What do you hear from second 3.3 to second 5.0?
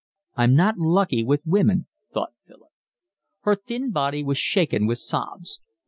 Her thin body was shaken with